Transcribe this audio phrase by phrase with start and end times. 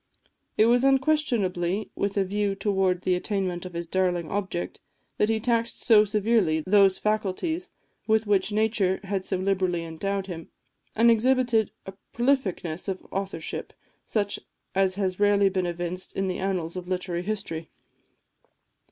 [0.57, 4.79] It was unquestionably with a view towards the attainment of his darling object,
[5.19, 7.69] that he taxed so severely those faculties
[8.07, 10.49] with which nature had so liberally endowed him,
[10.95, 13.73] and exhibited a prolificness of authorship,
[14.07, 14.39] such
[14.73, 17.69] as has rarely been evinced in the annals of literary history.